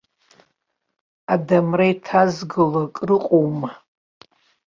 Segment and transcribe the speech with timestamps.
[1.33, 3.71] Адамра иҭазгало акрыҟоума.